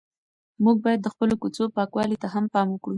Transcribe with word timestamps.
موږ 0.63 0.77
باید 0.83 0.99
د 1.03 1.07
خپلو 1.13 1.35
کوڅو 1.41 1.63
پاکوالي 1.77 2.17
ته 2.21 2.27
هم 2.33 2.45
پام 2.53 2.67
وکړو. 2.71 2.89